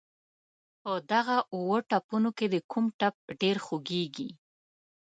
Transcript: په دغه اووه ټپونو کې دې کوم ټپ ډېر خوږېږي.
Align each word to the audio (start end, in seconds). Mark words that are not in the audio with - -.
په 0.81 0.91
دغه 1.11 1.37
اووه 1.53 1.77
ټپونو 1.89 2.29
کې 2.37 2.45
دې 2.53 2.59
کوم 2.71 2.85
ټپ 2.99 3.15
ډېر 3.41 3.57
خوږېږي. 3.65 4.29